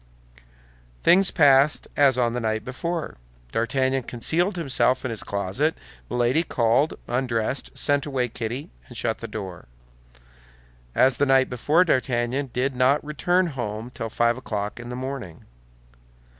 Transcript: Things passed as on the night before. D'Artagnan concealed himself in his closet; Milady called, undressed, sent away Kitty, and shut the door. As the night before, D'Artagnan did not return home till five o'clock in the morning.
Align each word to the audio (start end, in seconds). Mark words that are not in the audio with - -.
Things 1.03 1.29
passed 1.29 1.87
as 1.95 2.17
on 2.17 2.33
the 2.33 2.39
night 2.39 2.65
before. 2.65 3.17
D'Artagnan 3.51 4.01
concealed 4.01 4.55
himself 4.55 5.05
in 5.05 5.11
his 5.11 5.21
closet; 5.21 5.75
Milady 6.09 6.41
called, 6.41 6.95
undressed, 7.07 7.77
sent 7.77 8.07
away 8.07 8.27
Kitty, 8.27 8.71
and 8.87 8.97
shut 8.97 9.19
the 9.19 9.27
door. 9.27 9.65
As 10.95 11.17
the 11.17 11.27
night 11.27 11.51
before, 11.51 11.85
D'Artagnan 11.85 12.49
did 12.51 12.73
not 12.73 13.05
return 13.05 13.45
home 13.45 13.91
till 13.91 14.09
five 14.09 14.37
o'clock 14.37 14.79
in 14.79 14.89
the 14.89 14.95
morning. 14.95 15.45